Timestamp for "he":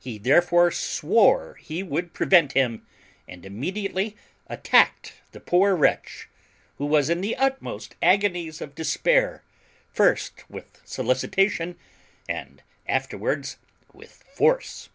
0.00-0.16, 1.60-1.82